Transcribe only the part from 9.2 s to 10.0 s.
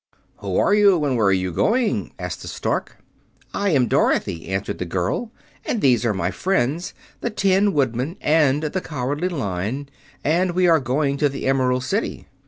Lion;